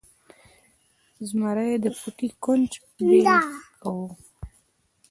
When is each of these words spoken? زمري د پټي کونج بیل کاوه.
زمري 1.27 1.71
د 1.83 1.85
پټي 1.99 2.27
کونج 2.43 2.71
بیل 2.95 3.25
کاوه. 3.81 4.07